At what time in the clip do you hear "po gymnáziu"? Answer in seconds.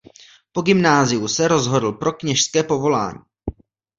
0.51-1.27